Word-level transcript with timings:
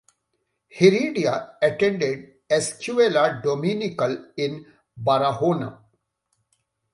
Heredia 0.69 1.57
attended 1.61 2.31
Escuela 2.49 3.39
Dominical 3.43 4.31
in 4.35 4.65
Barahona. 4.99 5.77